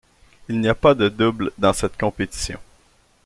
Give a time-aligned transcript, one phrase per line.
[0.49, 2.59] Il n'y a plus de double dans cette compétition.